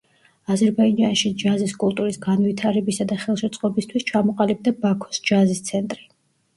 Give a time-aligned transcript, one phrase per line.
[0.53, 6.07] აზერბაიჯანში ჯაზის კულტურის განვითარებისა და ხელშეწყობისთვის ჩამოყალიბდა ბაქოს ჯაზის ცენტრი.